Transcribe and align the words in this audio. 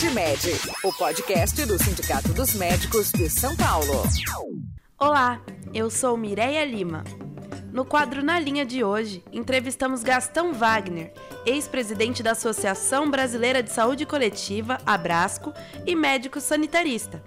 Sindmed, 0.00 0.40
o 0.82 0.90
podcast 0.94 1.66
do 1.66 1.78
Sindicato 1.78 2.32
dos 2.32 2.54
Médicos 2.54 3.12
de 3.12 3.28
São 3.28 3.54
Paulo. 3.54 4.02
Olá, 4.98 5.42
eu 5.74 5.90
sou 5.90 6.16
Mireia 6.16 6.64
Lima. 6.64 7.04
No 7.70 7.84
quadro 7.84 8.24
Na 8.24 8.40
Linha 8.40 8.64
de 8.64 8.82
hoje, 8.82 9.22
entrevistamos 9.30 10.02
Gastão 10.02 10.54
Wagner, 10.54 11.12
ex-presidente 11.44 12.22
da 12.22 12.30
Associação 12.30 13.10
Brasileira 13.10 13.62
de 13.62 13.70
Saúde 13.70 14.06
Coletiva, 14.06 14.78
Abrasco, 14.86 15.52
e 15.86 15.94
médico 15.94 16.40
sanitarista. 16.40 17.22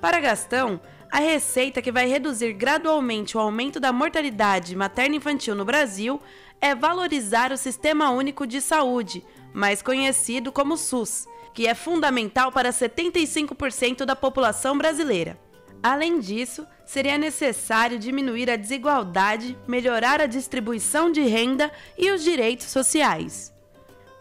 Para 0.00 0.18
Gastão, 0.18 0.80
a 1.12 1.20
receita 1.20 1.80
que 1.80 1.92
vai 1.92 2.08
reduzir 2.08 2.54
gradualmente 2.54 3.36
o 3.36 3.40
aumento 3.40 3.78
da 3.78 3.92
mortalidade 3.92 4.74
materno-infantil 4.74 5.54
no 5.54 5.64
Brasil 5.64 6.20
é 6.60 6.74
valorizar 6.74 7.52
o 7.52 7.56
Sistema 7.56 8.10
Único 8.10 8.48
de 8.48 8.60
Saúde, 8.60 9.24
mais 9.54 9.80
conhecido 9.80 10.50
como 10.50 10.76
SUS, 10.76 11.28
que 11.56 11.66
é 11.66 11.74
fundamental 11.74 12.52
para 12.52 12.68
75% 12.68 14.04
da 14.04 14.14
população 14.14 14.76
brasileira. 14.76 15.40
Além 15.82 16.20
disso, 16.20 16.66
seria 16.84 17.16
necessário 17.16 17.98
diminuir 17.98 18.50
a 18.50 18.56
desigualdade, 18.56 19.56
melhorar 19.66 20.20
a 20.20 20.26
distribuição 20.26 21.10
de 21.10 21.22
renda 21.22 21.72
e 21.96 22.10
os 22.10 22.22
direitos 22.22 22.66
sociais. 22.66 23.54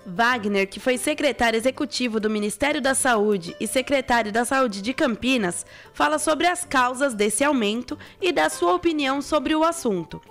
Wagner, 0.05 0.65
que 0.69 0.79
foi 0.79 0.97
secretário 0.97 1.57
executivo 1.57 2.21
do 2.21 2.29
Ministério 2.29 2.79
da 2.79 2.95
Saúde 2.95 3.53
e 3.59 3.67
secretário 3.67 4.31
da 4.31 4.45
Saúde 4.45 4.81
de 4.81 4.93
Campinas, 4.93 5.65
fala 5.93 6.17
sobre 6.17 6.47
as 6.47 6.63
causas 6.63 7.13
desse 7.13 7.43
aumento 7.43 7.99
e 8.21 8.31
dá 8.31 8.49
sua 8.49 8.73
opinião 8.73 9.21
sobre 9.21 9.53
o 9.53 9.63
assunto. 9.65 10.21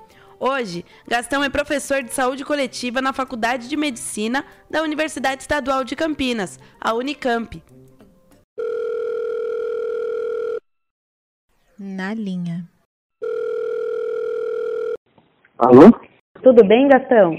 Hoje, 0.47 0.85
Gastão 1.09 1.43
é 1.43 1.49
professor 1.49 2.03
de 2.03 2.13
saúde 2.13 2.45
coletiva 2.45 3.01
na 3.01 3.15
Faculdade 3.15 3.67
de 3.67 3.79
Medicina 3.79 4.45
da 4.71 4.83
Universidade 4.83 5.41
Estadual 5.41 5.85
de 5.85 5.97
Campinas, 5.97 6.61
a 6.79 6.93
Unicamp. 6.93 7.63
Na 11.81 12.13
linha. 12.13 12.69
Alô? 15.59 15.91
Tudo 16.43 16.63
bem, 16.63 16.89
Gastão? 16.89 17.33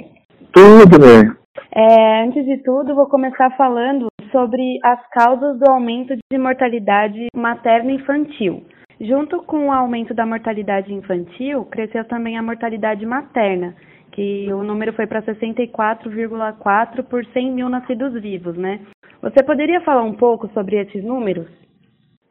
Tudo 0.52 0.98
bem. 0.98 1.32
É, 1.76 2.24
antes 2.24 2.44
de 2.44 2.58
tudo, 2.64 2.96
vou 2.96 3.08
começar 3.08 3.56
falando 3.56 4.08
sobre 4.32 4.80
as 4.84 5.00
causas 5.12 5.60
do 5.60 5.70
aumento 5.70 6.16
de 6.32 6.40
mortalidade 6.40 7.28
materno-infantil. 7.36 8.66
Junto 9.00 9.44
com 9.44 9.68
o 9.68 9.72
aumento 9.72 10.14
da 10.14 10.26
mortalidade 10.26 10.94
infantil, 10.94 11.66
cresceu 11.66 12.06
também 12.06 12.38
a 12.38 12.44
mortalidade 12.44 13.06
materna, 13.06 13.76
que 14.12 14.52
o 14.54 14.64
número 14.64 14.94
foi 14.94 15.06
para 15.06 15.22
64,4 15.22 17.04
por 17.04 17.26
100 17.26 17.52
mil 17.52 17.68
nascidos 17.68 18.14
vivos, 18.22 18.56
né? 18.56 18.80
Você 19.22 19.44
poderia 19.44 19.82
falar 19.82 20.04
um 20.04 20.14
pouco 20.14 20.48
sobre 20.54 20.78
esses 20.78 21.04
números? 21.04 21.48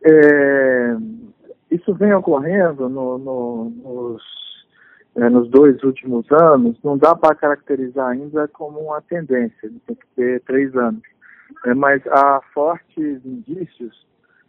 É, 0.06 0.96
isso 1.70 1.94
vem 1.94 2.14
ocorrendo 2.14 2.88
no, 2.88 3.18
no, 3.18 3.64
nos 3.70 4.22
é, 5.16 5.28
nos 5.28 5.48
dois 5.48 5.82
últimos 5.84 6.26
anos, 6.32 6.76
não 6.82 6.98
dá 6.98 7.14
para 7.14 7.34
caracterizar 7.34 8.08
ainda 8.08 8.48
como 8.48 8.80
uma 8.80 9.00
tendência, 9.00 9.70
tem 9.86 9.96
que 9.96 10.06
ter 10.16 10.40
três 10.42 10.74
anos. 10.76 11.02
É, 11.66 11.74
mas 11.74 12.04
há 12.08 12.40
fortes 12.52 13.24
indícios, 13.24 14.06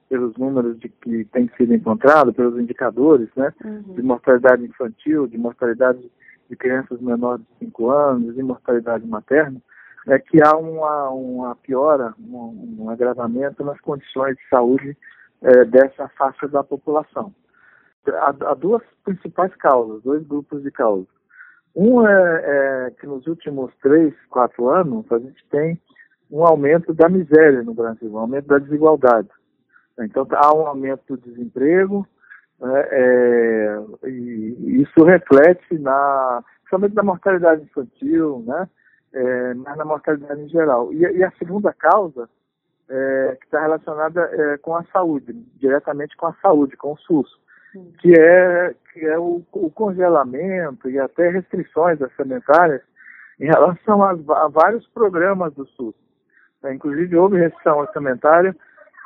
pelos 0.09 0.35
números 0.37 0.79
de 0.79 0.89
que 0.89 1.25
tem 1.25 1.49
sido 1.57 1.73
encontrado, 1.73 2.33
pelos 2.33 2.59
indicadores, 2.59 3.29
né, 3.35 3.51
uhum. 3.63 3.95
de 3.95 4.01
mortalidade 4.01 4.63
infantil, 4.63 5.27
de 5.27 5.37
mortalidade 5.37 6.11
de 6.49 6.55
crianças 6.55 7.01
menores 7.01 7.43
de 7.59 7.65
5 7.65 7.89
anos, 7.89 8.35
de 8.35 8.43
mortalidade 8.43 9.05
materna, 9.07 9.59
é 10.07 10.19
que 10.19 10.41
há 10.43 10.55
uma, 10.55 11.09
uma 11.09 11.55
piora, 11.55 12.13
um, 12.19 12.77
um 12.79 12.89
agravamento 12.89 13.63
nas 13.63 13.79
condições 13.81 14.35
de 14.35 14.47
saúde 14.49 14.95
é, 15.41 15.65
dessa 15.65 16.07
faixa 16.09 16.47
da 16.47 16.63
população 16.63 17.33
há, 18.13 18.51
há 18.51 18.53
duas 18.53 18.81
principais 19.03 19.53
causas, 19.55 20.03
dois 20.03 20.25
grupos 20.27 20.61
de 20.63 20.71
causas. 20.71 21.07
Um 21.75 22.07
é, 22.07 22.41
é, 22.45 22.91
que 22.99 23.05
nos 23.05 23.25
últimos 23.27 23.73
três, 23.81 24.13
quatro 24.29 24.69
anos 24.69 25.05
a 25.11 25.19
gente 25.19 25.43
tem 25.49 25.79
um 26.31 26.45
aumento 26.45 26.93
da 26.93 27.09
miséria 27.09 27.63
no 27.63 27.73
Brasil, 27.73 28.09
um 28.11 28.17
aumento 28.17 28.47
da 28.47 28.57
desigualdade. 28.57 29.29
Então 29.99 30.27
há 30.31 30.55
um 30.55 30.67
aumento 30.67 31.15
do 31.15 31.17
desemprego 31.17 32.07
né, 32.59 32.87
é, 32.91 33.79
e 34.05 34.81
isso 34.81 35.03
reflete 35.03 35.77
na, 35.79 36.43
principalmente 36.61 36.95
na 36.95 37.03
mortalidade 37.03 37.63
infantil, 37.63 38.43
né, 38.45 38.69
é, 39.13 39.53
mas 39.53 39.77
na 39.77 39.85
mortalidade 39.85 40.41
em 40.41 40.49
geral. 40.49 40.91
E, 40.93 40.99
e 40.99 41.23
a 41.23 41.31
segunda 41.31 41.73
causa 41.73 42.29
é, 42.89 43.37
que 43.39 43.45
está 43.45 43.61
relacionada 43.61 44.21
é, 44.21 44.57
com 44.57 44.75
a 44.75 44.83
saúde, 44.85 45.33
diretamente 45.55 46.15
com 46.17 46.27
a 46.27 46.35
saúde, 46.41 46.75
com 46.77 46.93
o 46.93 46.97
SUS 46.97 47.45
que 47.99 48.13
é, 48.17 48.73
que 48.93 49.05
é 49.05 49.17
o, 49.17 49.43
o 49.51 49.69
congelamento 49.69 50.89
e 50.89 50.99
até 50.99 51.29
restrições 51.29 51.99
orçamentárias 51.99 52.81
em 53.39 53.45
relação 53.45 54.03
a, 54.03 54.11
a 54.11 54.47
vários 54.47 54.87
programas 54.87 55.53
do 55.53 55.65
SUS. 55.67 55.95
É, 56.63 56.73
inclusive, 56.73 57.17
houve 57.17 57.37
restrição 57.37 57.79
orçamentária 57.79 58.55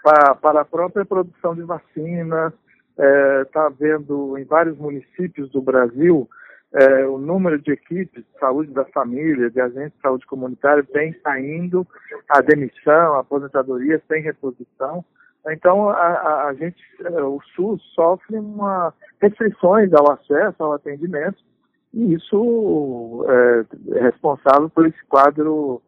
para, 0.04 0.36
para 0.36 0.62
a 0.62 0.66
própria 0.66 1.06
produção 1.06 1.56
de 1.56 1.64
vacinas. 1.64 2.54
Está 3.46 3.68
é, 3.68 3.74
vendo 3.80 4.38
em 4.38 4.44
vários 4.44 4.78
municípios 4.78 5.50
do 5.52 5.62
Brasil 5.62 6.28
é, 6.74 7.06
o 7.08 7.18
número 7.18 7.60
de 7.60 7.72
equipes 7.72 8.24
de 8.24 8.40
saúde 8.40 8.72
da 8.72 8.86
família, 8.86 9.50
de 9.50 9.60
agentes 9.60 9.94
de 9.96 10.02
saúde 10.02 10.26
comunitária, 10.28 10.86
vem 10.94 11.16
saindo, 11.24 11.88
a 12.30 12.42
demissão, 12.42 13.16
a 13.16 13.22
aposentadoria 13.22 14.02
sem 14.08 14.22
reposição. 14.22 15.04
Então, 15.48 15.90
a, 15.90 16.48
a 16.48 16.54
gente, 16.54 16.78
é, 17.04 17.24
o 17.24 17.40
SUS 17.56 17.82
sofre 17.96 18.38
uma 18.38 18.94
restrições 19.22 19.92
ao 19.94 20.12
acesso 20.12 20.64
ao 20.64 20.74
atendimento 20.74 21.38
e 21.94 22.14
isso 22.14 23.26
é, 23.28 23.98
é 23.98 24.02
responsável 24.04 24.70
por 24.70 24.86
esse 24.86 25.04
quadro 25.06 25.82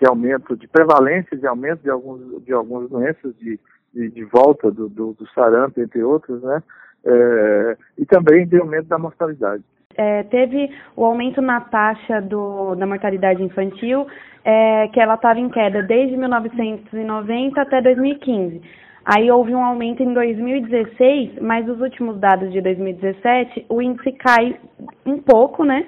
de 0.00 0.08
aumento 0.08 0.56
de 0.56 0.66
prevalência, 0.66 1.36
de 1.36 1.46
aumento 1.46 1.82
de, 1.82 1.90
alguns, 1.90 2.42
de 2.44 2.52
algumas 2.52 2.88
doenças, 2.88 3.36
de, 3.38 3.60
de, 3.92 4.10
de 4.10 4.24
volta 4.24 4.70
do, 4.70 4.88
do, 4.88 5.12
do, 5.12 5.28
sarampo, 5.30 5.80
entre 5.80 6.02
outros, 6.02 6.42
né? 6.42 6.62
É, 7.04 7.76
e 7.98 8.06
também 8.06 8.46
de 8.46 8.58
aumento 8.58 8.88
da 8.88 8.98
mortalidade. 8.98 9.62
É, 9.96 10.22
teve 10.24 10.70
o 10.96 11.04
aumento 11.04 11.42
na 11.42 11.60
taxa 11.60 12.20
do, 12.20 12.74
da 12.74 12.86
mortalidade 12.86 13.42
infantil, 13.42 14.06
é, 14.44 14.88
que 14.88 15.00
ela 15.00 15.14
estava 15.14 15.38
em 15.38 15.48
queda 15.50 15.82
desde 15.82 16.16
1990 16.16 17.60
até 17.60 17.82
2015. 17.82 18.62
Aí 19.04 19.30
houve 19.30 19.54
um 19.54 19.64
aumento 19.64 20.02
em 20.02 20.12
2016, 20.14 21.40
mas 21.40 21.68
os 21.68 21.80
últimos 21.80 22.18
dados 22.18 22.52
de 22.52 22.60
2017, 22.60 23.66
o 23.68 23.82
índice 23.82 24.12
cai 24.12 24.56
um 25.04 25.18
pouco, 25.18 25.64
né? 25.64 25.86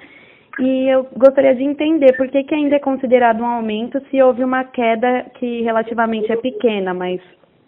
E 0.59 0.87
eu 0.87 1.03
gostaria 1.17 1.55
de 1.55 1.63
entender 1.63 2.15
por 2.15 2.27
que, 2.27 2.43
que 2.43 2.53
ainda 2.53 2.75
é 2.75 2.79
considerado 2.79 3.41
um 3.41 3.45
aumento 3.45 3.99
se 4.09 4.21
houve 4.21 4.43
uma 4.43 4.63
queda 4.63 5.23
que 5.35 5.61
relativamente 5.61 6.31
é 6.31 6.37
pequena, 6.37 6.93
mas 6.93 7.19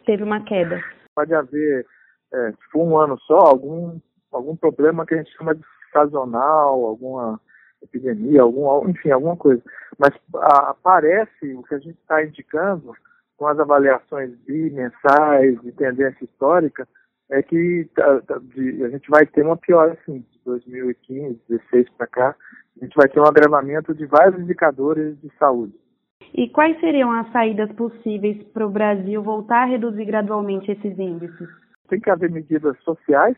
teve 0.05 0.23
uma 0.23 0.43
queda. 0.43 0.79
Pode 1.15 1.33
haver, 1.33 1.85
é, 2.33 2.51
se 2.51 2.71
for 2.71 2.83
um 2.83 2.97
ano 2.97 3.17
só, 3.21 3.39
algum, 3.39 3.99
algum 4.31 4.55
problema 4.55 5.05
que 5.05 5.15
a 5.15 5.17
gente 5.17 5.35
chama 5.35 5.55
de 5.55 5.63
sazonal, 5.91 6.85
alguma 6.85 7.39
epidemia, 7.81 8.43
algum, 8.43 8.87
enfim, 8.89 9.09
alguma 9.09 9.35
coisa. 9.35 9.63
Mas 9.97 10.13
a, 10.35 10.75
parece, 10.83 11.53
o 11.55 11.63
que 11.63 11.75
a 11.75 11.79
gente 11.79 11.97
está 11.99 12.23
indicando, 12.23 12.93
com 13.37 13.47
as 13.47 13.59
avaliações 13.59 14.31
bimensais 14.45 15.59
de 15.61 15.71
tendência 15.71 16.23
histórica, 16.23 16.87
é 17.31 17.41
que 17.41 17.89
tá, 17.95 18.21
tá, 18.21 18.39
de, 18.39 18.83
a 18.83 18.89
gente 18.89 19.09
vai 19.09 19.25
ter 19.25 19.43
uma 19.43 19.57
piora, 19.57 19.93
assim, 19.93 20.19
de 20.19 20.39
2015, 20.45 21.41
2016 21.49 21.89
para 21.97 22.07
cá, 22.07 22.35
a 22.81 22.85
gente 22.85 22.95
vai 22.95 23.07
ter 23.07 23.19
um 23.19 23.25
agravamento 23.25 23.93
de 23.93 24.05
vários 24.05 24.39
indicadores 24.39 25.19
de 25.21 25.31
saúde. 25.37 25.73
E 26.33 26.49
quais 26.49 26.79
seriam 26.79 27.11
as 27.11 27.31
saídas 27.31 27.71
possíveis 27.73 28.41
para 28.53 28.65
o 28.65 28.69
Brasil 28.69 29.21
voltar 29.23 29.63
a 29.63 29.65
reduzir 29.65 30.05
gradualmente 30.05 30.71
esses 30.71 30.97
índices? 30.99 31.47
Tem 31.87 31.99
que 31.99 32.09
haver 32.09 32.29
medidas 32.29 32.77
sociais, 32.83 33.37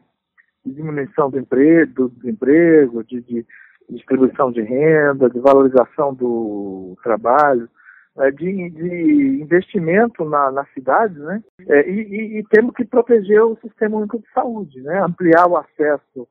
de 0.65 0.73
diminuição 0.73 1.29
do 1.29 1.39
emprego, 1.39 1.93
do 1.93 2.09
desemprego, 2.09 3.03
de, 3.03 3.21
de 3.21 3.45
distribuição 3.89 4.51
de 4.51 4.61
renda, 4.61 5.29
de 5.29 5.39
valorização 5.39 6.13
do 6.13 6.97
trabalho, 7.03 7.69
é, 8.17 8.31
de, 8.31 8.69
de, 8.71 9.41
investimento 9.41 10.25
na, 10.25 10.51
na 10.51 10.65
cidade, 10.73 11.17
né? 11.19 11.43
É, 11.67 11.89
e, 11.89 12.01
e, 12.01 12.39
e, 12.39 12.43
temos 12.49 12.73
que 12.73 12.83
proteger 12.83 13.43
o 13.43 13.57
sistema 13.57 13.97
único 13.97 14.17
de 14.19 14.27
saúde, 14.33 14.81
né? 14.81 14.99
Ampliar 15.01 15.47
o 15.47 15.55
acesso 15.55 16.27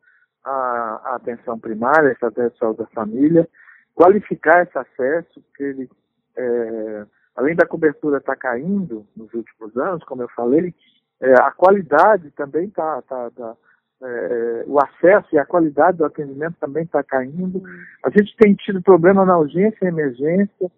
à, 0.47 1.01
à 1.05 1.17
atenção 1.17 1.59
primária, 1.59 2.11
essa 2.11 2.29
atenção 2.29 2.75
da 2.75 2.87
família, 2.87 3.49
qualificar 3.95 4.63
esse 4.63 4.79
acesso, 4.79 5.41
porque 5.43 5.65
ele, 5.65 5.91
é, 6.37 7.07
além 7.35 7.57
da 7.57 7.67
cobertura 7.67 8.19
estar 8.19 8.35
tá 8.35 8.41
caindo 8.41 9.07
nos 9.17 9.33
últimos 9.35 9.77
anos, 9.77 10.05
como 10.05 10.23
eu 10.23 10.29
falei, 10.29 10.73
é, 11.21 11.33
a 11.35 11.51
qualidade 11.51 12.31
também 12.31 12.67
está 12.69 13.03
tá, 13.03 13.31
tá 13.31 13.57
é, 14.03 14.65
o 14.67 14.79
acesso 14.79 15.29
e 15.33 15.39
a 15.39 15.47
qualidade 15.47 15.99
do 15.99 16.05
atendimento 16.05 16.57
também 16.61 16.85
está 16.85 17.03
caindo. 17.03 17.63
A 18.05 18.11
gente 18.11 18.37
tem 18.37 18.55
tido 18.55 18.83
problema 18.83 19.25
na 19.25 19.39
urgência 19.39 19.85
e 19.85 19.89
emergência, 19.89 20.71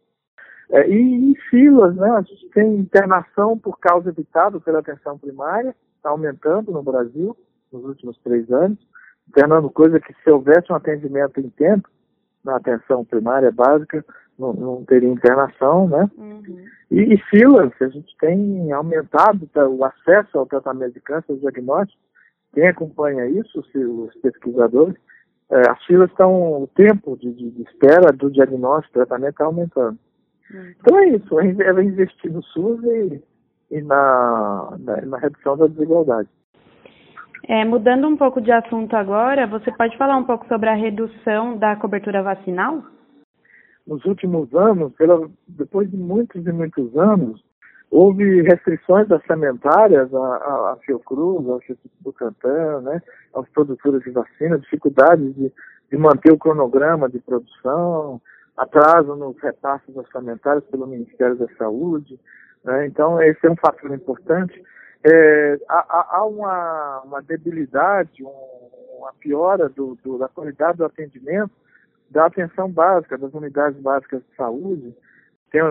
É, 0.71 0.87
e, 0.87 1.33
e 1.33 1.35
filas, 1.49 1.97
né? 1.97 2.11
A 2.11 2.21
gente 2.21 2.47
tem 2.51 2.77
internação 2.77 3.57
por 3.59 3.79
causa 3.79 4.11
evitada 4.11 4.61
pela 4.61 4.81
atenção 4.81 5.19
primária, 5.19 5.75
está 5.97 6.11
aumentando 6.11 6.71
no 6.71 6.83
Brasil 6.83 7.35
nos 7.73 7.85
últimos 7.85 8.19
três 8.19 8.51
anos, 8.53 8.79
internando 9.29 9.71
coisa 9.71 10.01
que 10.01 10.15
se 10.23 10.31
houvesse 10.31 10.73
um 10.73 10.77
atendimento 10.77 11.41
em 11.41 11.49
tempo 11.51 11.89
na 12.45 12.57
atenção 12.57 13.05
primária 13.05 13.51
básica, 13.51 14.05
não, 14.39 14.53
não 14.53 14.85
teria 14.85 15.09
internação, 15.09 15.89
né? 15.89 16.09
Uhum. 16.17 16.65
E, 16.91 17.15
e, 17.15 17.19
filas, 17.29 17.73
a 17.81 17.89
gente 17.89 18.17
tem 18.19 18.73
aumentado 18.73 19.47
tá, 19.49 19.67
o 19.69 19.85
acesso 19.85 20.39
ao 20.39 20.47
tratamento 20.47 20.95
de 20.95 21.01
câncer, 21.01 21.33
o 21.33 21.39
diagnóstico, 21.39 22.01
quem 22.55 22.67
acompanha 22.67 23.27
isso, 23.27 23.61
os 23.61 24.15
pesquisadores, 24.23 24.97
é, 25.51 25.71
as 25.71 25.85
filas 25.85 26.11
estão, 26.11 26.63
o 26.63 26.67
tempo 26.69 27.17
de, 27.17 27.33
de, 27.33 27.51
de 27.51 27.63
espera 27.63 28.13
do 28.13 28.31
diagnóstico, 28.31 28.95
tratamento 28.95 29.31
está 29.31 29.45
aumentando. 29.45 29.99
Uhum. 30.51 30.75
Então 30.81 30.99
é 30.99 31.09
isso, 31.09 31.41
é 31.41 31.83
investir 31.83 32.33
no 32.33 32.43
SUS 32.43 32.83
e, 32.85 33.23
e 33.73 33.83
na, 33.83 34.77
na, 34.79 35.01
na 35.03 35.19
redução 35.19 35.57
da 35.57 35.67
desigualdade. 35.67 36.29
É, 37.47 37.65
mudando 37.65 38.09
um 38.09 38.17
pouco 38.17 38.41
de 38.41 38.51
assunto 38.51 38.95
agora, 38.95 39.47
você 39.47 39.71
pode 39.73 39.97
falar 39.97 40.17
um 40.17 40.25
pouco 40.25 40.47
sobre 40.49 40.69
a 40.69 40.75
redução 40.75 41.57
da 41.57 41.77
cobertura 41.77 42.23
vacinal? 42.23 42.83
Nos 43.87 44.05
últimos 44.05 44.53
anos, 44.55 44.93
pela, 44.95 45.29
depois 45.47 45.91
de 45.91 45.97
muitos 45.97 46.47
e 46.47 46.53
muitos 46.53 46.95
anos, 46.97 47.43
houve 47.91 48.43
restrições 48.43 49.11
orçamentárias 49.11 50.13
à, 50.13 50.19
à, 50.19 50.73
à 50.73 50.77
Fiocruz, 50.85 51.49
ao 51.49 51.57
Instituto 51.59 51.93
Butantan, 52.01 52.81
né, 52.83 53.03
aos 53.33 53.49
produtores 53.49 54.03
de 54.03 54.11
vacina, 54.11 54.59
dificuldades 54.59 55.35
de, 55.35 55.53
de 55.91 55.97
manter 55.97 56.33
o 56.33 56.39
cronograma 56.39 57.09
de 57.09 57.19
produção, 57.21 58.21
atraso 58.57 59.15
nos 59.17 59.39
repasses 59.41 59.97
orçamentários 59.97 60.65
pelo 60.67 60.87
Ministério 60.87 61.37
da 61.37 61.49
Saúde. 61.57 62.19
Né, 62.65 62.87
então, 62.87 63.23
esse 63.23 63.47
é 63.47 63.51
um 63.51 63.57
fator 63.57 63.95
importante. 63.95 64.63
É, 65.05 65.59
há, 65.69 66.19
há 66.19 66.25
uma, 66.25 67.03
uma, 67.05 67.23
debilidade, 67.23 68.25
um, 68.25 68.99
uma 68.99 69.13
piora 69.21 69.69
do, 69.69 69.97
do, 70.03 70.19
da 70.19 70.29
qualidade 70.29 70.79
do 70.79 70.85
atendimento 70.85 71.53
da 72.11 72.27
atenção 72.27 72.71
básica, 72.71 73.19
das 73.19 73.33
unidades 73.33 73.81
básicas 73.81 74.23
de 74.23 74.37
saúde. 74.37 74.95
Tem 75.51 75.63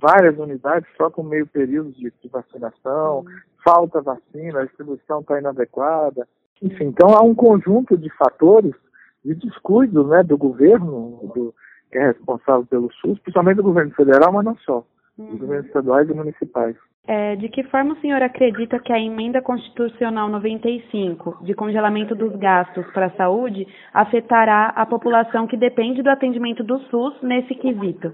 várias 0.00 0.38
unidades 0.38 0.88
só 0.96 1.10
com 1.10 1.22
meio 1.22 1.46
período 1.46 1.92
de, 1.92 2.12
de 2.22 2.28
vacinação, 2.28 3.20
uhum. 3.20 3.26
falta 3.64 4.00
vacina, 4.00 4.60
a 4.60 4.64
distribuição 4.64 5.20
está 5.20 5.38
inadequada. 5.38 6.26
Enfim, 6.62 6.84
então 6.84 7.10
há 7.10 7.22
um 7.22 7.34
conjunto 7.34 7.96
de 7.96 8.10
fatores 8.16 8.74
de 9.24 9.34
descuido 9.34 10.06
né, 10.06 10.22
do 10.22 10.36
governo, 10.36 11.32
do, 11.34 11.54
que 11.90 11.98
é 11.98 12.06
responsável 12.06 12.66
pelo 12.66 12.92
SUS, 12.92 13.18
principalmente 13.20 13.56
do 13.56 13.62
governo 13.62 13.92
federal, 13.92 14.32
mas 14.32 14.44
não 14.44 14.56
só, 14.58 14.86
uhum. 15.16 15.30
dos 15.30 15.40
governos 15.40 15.66
estaduais 15.66 16.08
e 16.08 16.14
municipais. 16.14 16.76
É, 17.10 17.36
de 17.36 17.48
que 17.48 17.62
forma 17.62 17.94
o 17.94 18.00
senhor 18.02 18.22
acredita 18.22 18.78
que 18.78 18.92
a 18.92 19.00
emenda 19.00 19.40
constitucional 19.40 20.28
95, 20.28 21.42
de 21.42 21.54
congelamento 21.54 22.14
dos 22.14 22.36
gastos 22.36 22.84
para 22.92 23.06
a 23.06 23.16
saúde, 23.16 23.66
afetará 23.94 24.74
a 24.76 24.84
população 24.84 25.46
que 25.46 25.56
depende 25.56 26.02
do 26.02 26.10
atendimento 26.10 26.62
do 26.62 26.78
SUS 26.90 27.14
nesse 27.22 27.54
quesito? 27.54 28.12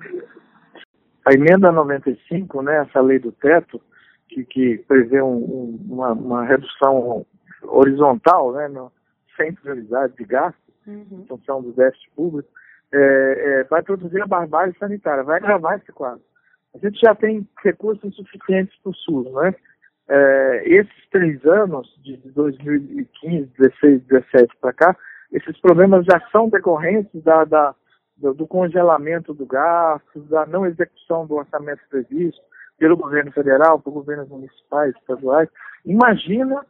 A 1.27 1.35
emenda 1.35 1.73
95, 1.73 2.63
né, 2.63 2.83
essa 2.83 3.01
lei 3.01 3.19
do 3.19 3.33
teto, 3.33 3.81
que, 4.29 4.45
que 4.45 4.79
prevê 4.87 5.21
um, 5.21 5.39
um, 5.39 5.87
uma, 5.91 6.13
uma, 6.13 6.45
redução 6.45 7.27
horizontal, 7.65 8.53
né, 8.53 8.69
no, 8.69 8.93
sem 9.37 9.53
prioridade 9.55 10.15
de 10.15 10.25
gastos, 10.25 10.73
uhum. 10.87 11.05
em 11.11 11.27
função 11.27 11.61
do 11.61 11.73
déficit 11.73 12.13
público, 12.15 12.49
é, 12.93 12.99
é, 12.99 13.65
vai 13.65 13.83
produzir 13.83 14.23
a 14.23 14.27
barbárie 14.27 14.79
sanitária, 14.79 15.25
vai 15.25 15.39
agravar 15.39 15.79
esse 15.79 15.91
quadro 15.91 16.23
a 16.75 16.79
gente 16.79 17.01
já 17.01 17.15
tem 17.15 17.47
recursos 17.63 18.15
suficientes 18.17 18.77
para 18.83 18.91
o 18.91 18.95
SUS, 18.95 19.33
né? 19.33 19.55
É, 20.07 20.63
esses 20.67 21.09
três 21.11 21.45
anos, 21.47 21.89
de 22.03 22.17
2015, 22.33 23.51
16, 23.59 24.03
17 24.03 24.57
para 24.61 24.73
cá, 24.73 24.97
esses 25.33 25.59
problemas 25.61 26.05
já 26.05 26.21
são 26.31 26.49
decorrentes 26.49 27.23
da, 27.23 27.45
da 27.45 27.75
do, 28.17 28.35
do, 28.35 28.47
congelamento 28.47 29.33
do 29.33 29.47
gasto, 29.47 30.21
da 30.29 30.47
não 30.47 30.67
execução 30.67 31.27
do 31.27 31.35
orçamento 31.35 31.81
previsto 31.89 32.41
pelo 32.79 32.97
governo 32.97 33.33
federal, 33.33 33.81
por 33.81 33.93
governos 33.93 34.29
municipais, 34.29 34.95
estaduais. 34.97 35.49
Imagina 35.85 36.65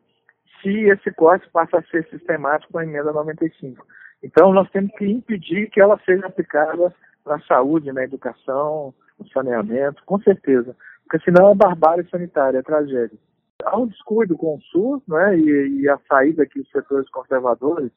se 0.63 0.71
esse 0.89 1.11
corte 1.13 1.49
passa 1.51 1.79
a 1.79 1.83
ser 1.85 2.07
sistemático 2.09 2.73
com 2.73 2.79
a 2.79 2.85
emenda 2.85 3.13
95. 3.13 3.85
Então, 4.23 4.53
nós 4.53 4.71
temos 4.71 4.93
que 4.93 5.07
impedir 5.07 5.69
que 5.71 5.81
ela 5.81 6.01
seja 6.05 6.27
aplicada 6.27 6.95
na 7.27 7.39
saúde, 7.41 7.93
na 7.93 8.05
educação, 8.05 8.95
saneamento, 9.33 10.03
com 10.05 10.21
certeza. 10.21 10.77
Porque 11.05 11.25
senão 11.25 11.51
é 11.51 11.55
barbárie 11.55 12.09
sanitária, 12.11 12.59
é 12.59 12.63
tragédia. 12.63 13.19
Há 13.65 13.79
um 13.79 13.87
descuido 13.87 14.37
com 14.37 14.57
o 14.57 14.61
SUS, 14.61 15.03
né, 15.09 15.39
e, 15.39 15.83
e 15.83 15.89
a 15.89 15.99
saída 16.09 16.47
que 16.47 16.61
os 16.61 16.71
setores 16.71 17.09
conservadores, 17.11 17.91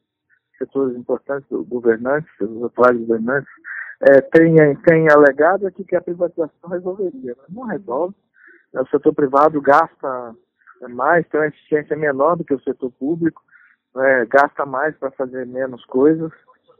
setores 0.58 0.96
importantes 0.96 1.48
governantes, 1.68 2.30
os 2.40 2.64
atuais 2.64 2.98
governantes, 3.00 3.50
é, 4.02 4.22
têm, 4.22 4.56
têm 4.84 5.10
alegado 5.10 5.66
aqui 5.66 5.84
que 5.84 5.96
a 5.96 6.02
privatização 6.02 6.70
resolveria. 6.70 7.36
Mas 7.38 7.56
não 7.56 7.64
resolve. 7.64 8.16
O 8.74 8.88
setor 8.88 9.14
privado 9.14 9.60
gasta 9.62 10.36
mais, 10.90 11.28
tem 11.28 11.40
uma 11.40 11.48
eficiência 11.48 11.96
menor 11.96 12.36
do 12.36 12.44
que 12.44 12.54
o 12.54 12.62
setor 12.62 12.92
público, 12.92 13.42
né, 13.96 14.26
gasta 14.26 14.66
mais 14.66 14.96
para 14.98 15.12
fazer 15.12 15.46
menos 15.48 15.84
coisas. 15.86 16.32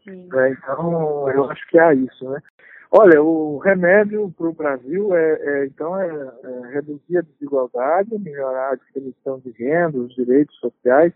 Né, 0.06 0.52
então, 0.52 1.30
eu 1.32 1.50
acho 1.50 1.68
que 1.68 1.80
é 1.80 1.94
isso. 1.96 2.30
Né? 2.30 2.42
Olha, 2.90 3.22
o 3.22 3.58
remédio 3.58 4.34
para 4.38 4.48
o 4.48 4.54
Brasil 4.54 5.16
é, 5.16 5.34
é 5.42 5.66
então 5.66 6.00
é, 6.00 6.08
é, 6.08 6.74
reduzir 6.74 7.18
a 7.18 7.22
desigualdade, 7.22 8.18
melhorar 8.18 8.72
a 8.72 8.76
distribuição 8.76 9.40
de 9.40 9.52
renda, 9.52 9.98
os 9.98 10.16
direitos 10.16 10.56
sociais 10.58 11.14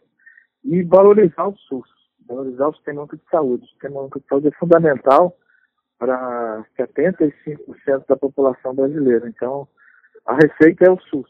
e 0.63 0.83
valorizar 0.83 1.47
o 1.47 1.55
SUS, 1.55 1.87
valorizar 2.27 2.67
o 2.67 2.75
sistema 2.75 3.01
único 3.01 3.17
de 3.17 3.23
saúde. 3.31 3.63
O 3.63 3.69
sistema 3.69 4.01
único 4.01 4.19
de 4.19 4.27
saúde 4.27 4.47
é 4.49 4.51
fundamental 4.51 5.37
para 5.97 6.65
75% 6.77 7.61
da 8.07 8.17
população 8.17 8.73
brasileira. 8.73 9.29
Então, 9.29 9.67
a 10.25 10.35
receita 10.35 10.85
é 10.85 10.91
o 10.91 10.99
SUS. 10.99 11.29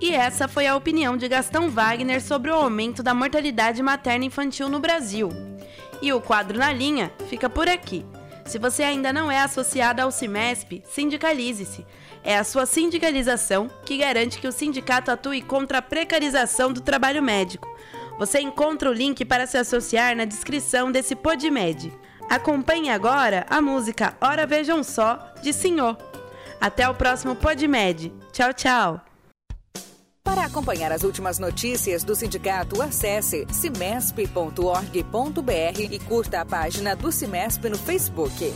E 0.00 0.14
essa 0.14 0.48
foi 0.48 0.66
a 0.66 0.76
opinião 0.76 1.16
de 1.16 1.28
Gastão 1.28 1.70
Wagner 1.70 2.20
sobre 2.20 2.50
o 2.50 2.54
aumento 2.54 3.02
da 3.02 3.14
mortalidade 3.14 3.82
materna 3.82 4.24
infantil 4.24 4.68
no 4.68 4.80
Brasil. 4.80 5.28
E 6.02 6.12
o 6.12 6.20
quadro 6.20 6.58
na 6.58 6.72
linha 6.72 7.10
fica 7.28 7.48
por 7.48 7.68
aqui. 7.68 8.04
Se 8.46 8.58
você 8.58 8.84
ainda 8.84 9.12
não 9.12 9.30
é 9.30 9.40
associado 9.40 10.00
ao 10.00 10.10
CIMESP, 10.10 10.82
sindicalize-se. 10.86 11.84
É 12.22 12.38
a 12.38 12.44
sua 12.44 12.64
sindicalização 12.64 13.68
que 13.84 13.98
garante 13.98 14.38
que 14.38 14.48
o 14.48 14.52
sindicato 14.52 15.10
atue 15.10 15.42
contra 15.42 15.78
a 15.78 15.82
precarização 15.82 16.72
do 16.72 16.80
trabalho 16.80 17.22
médico. 17.22 17.68
Você 18.18 18.40
encontra 18.40 18.88
o 18.88 18.94
link 18.94 19.24
para 19.24 19.46
se 19.46 19.58
associar 19.58 20.16
na 20.16 20.24
descrição 20.24 20.90
desse 20.90 21.14
PodMed. 21.14 21.92
Acompanhe 22.30 22.90
agora 22.90 23.44
a 23.48 23.60
música 23.60 24.16
Ora 24.20 24.46
Vejam 24.46 24.82
Só, 24.82 25.34
de 25.42 25.52
Senhor. 25.52 25.96
Até 26.60 26.88
o 26.88 26.94
próximo 26.94 27.36
PodMed. 27.36 28.12
Tchau, 28.32 28.52
tchau! 28.54 29.05
Para 30.46 30.52
acompanhar 30.52 30.92
as 30.92 31.02
últimas 31.02 31.40
notícias 31.40 32.04
do 32.04 32.14
sindicato, 32.14 32.80
acesse 32.80 33.44
cimesp.org.br 33.50 34.30
e 35.90 35.98
curta 35.98 36.40
a 36.40 36.46
página 36.46 36.94
do 36.94 37.10
Cimesp 37.10 37.68
no 37.68 37.76
Facebook. 37.76 38.54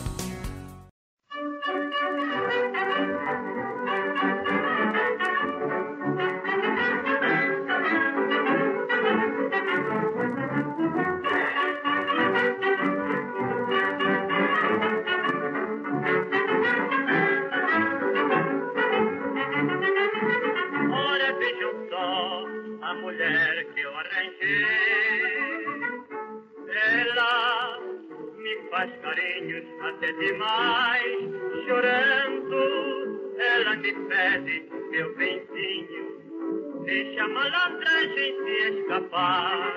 Carinhos 29.31 29.65
até 29.81 30.13
demais, 30.13 31.19
chorando, 31.67 33.37
ela 33.39 33.77
me 33.77 33.93
pede, 33.93 34.69
meu 34.91 35.15
benzinho, 35.15 36.83
deixa 36.85 37.23
a 37.23 37.29
malandragem 37.29 38.35
se 38.45 38.81
escapar. 38.81 39.73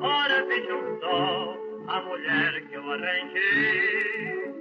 Ora 0.00 0.44
vejam 0.46 0.98
só 1.00 1.56
a 1.88 2.00
mulher 2.02 2.68
que 2.68 2.74
eu 2.74 2.90
arranjei. 2.90 4.54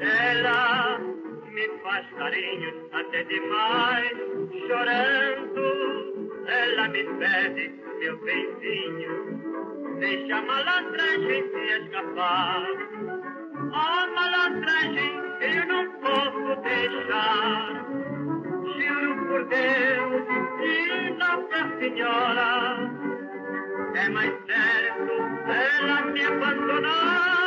Ela 0.00 0.98
me 1.52 1.68
faz 1.82 2.06
carinhos 2.16 2.74
até 2.92 3.22
demais, 3.24 4.12
chorando, 4.66 6.30
ela 6.46 6.88
me 6.88 7.04
pede, 7.04 7.74
meu 7.98 8.16
benzinho, 8.18 9.49
deixa 10.00 10.34
a 10.34 10.42
malandragem 10.42 11.44
se 11.50 11.82
escapar. 11.82 12.62
A 13.72 14.06
malandragem 14.16 15.12
eu 15.40 15.66
não 15.66 15.92
posso 16.00 16.60
deixar. 16.62 17.86
Juro 18.78 19.26
por 19.26 19.44
Deus 19.44 20.26
e 20.64 21.10
Nossa 21.18 21.78
Senhora, 21.78 22.50
é 23.94 24.08
mais 24.08 24.32
certo 24.46 25.12
ela 25.50 26.02
me 26.06 26.24
abandonar. 26.24 27.39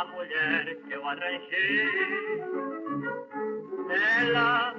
A 0.00 0.04
mulher 0.06 0.76
que 0.76 0.94
eu 0.94 1.06
arranjei. 1.06 1.90
Ela 4.22 4.74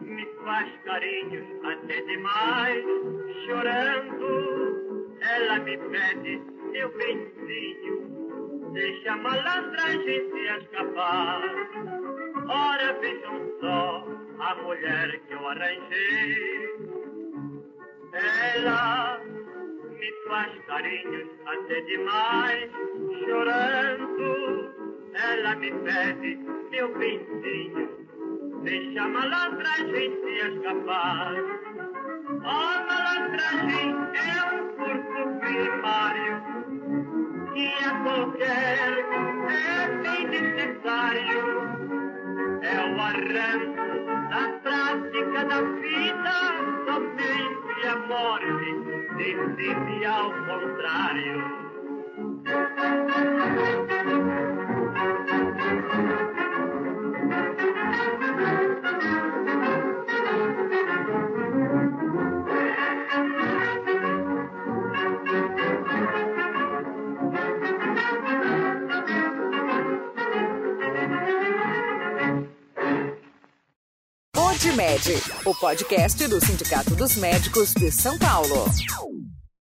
me 0.00 0.26
faz 0.44 0.68
carinhos 0.84 1.46
até 1.64 2.00
demais, 2.00 2.84
chorando. 3.46 5.16
Ela 5.20 5.58
me 5.60 5.78
pede 5.78 6.42
meu 6.72 6.90
benzinho, 6.90 8.72
deixa 8.72 9.12
a 9.12 9.16
malandragem 9.16 10.28
se 10.28 10.40
escapar. 10.58 11.40
Ora 12.48 12.92
vejam 13.00 13.52
só 13.60 14.06
a 14.40 14.54
mulher 14.56 15.20
que 15.20 15.34
eu 15.34 15.48
arranjei. 15.48 16.34
Ela 18.56 19.20
me 19.24 20.12
faz 20.26 20.52
carinhos 20.66 21.28
até 21.46 21.80
demais, 21.82 22.70
chorando. 23.24 24.74
Ela 25.14 25.56
me 25.56 25.70
pede 25.70 26.38
meu 26.70 26.96
benzinho, 26.96 27.88
deixa 28.62 29.02
a 29.02 29.08
malandragem 29.08 30.12
se 30.22 30.32
escapar. 30.46 31.34
A 32.44 32.84
malandragem 32.88 33.96
é 34.14 34.54
um 34.54 34.58
curso 34.76 35.40
primário 35.40 36.34
que 37.52 37.66
a 37.84 37.90
qualquer 38.02 38.88
é 39.48 39.88
bem 40.02 40.22
necessário. 40.28 41.42
É 42.62 42.74
o 42.84 43.00
arranjo 43.00 43.88
da 44.30 44.48
prática 44.62 45.44
da 45.46 45.60
vida, 45.62 46.36
somente 46.86 47.86
a 47.86 47.96
morte 48.06 48.98
decide 49.16 50.04
ao 50.04 50.30
contrário. 50.30 51.67
O 75.48 75.54
podcast 75.54 76.28
do 76.28 76.44
Sindicato 76.44 76.94
dos 76.94 77.16
Médicos 77.16 77.72
de 77.72 77.90
São 77.90 78.18
Paulo. 78.18 78.66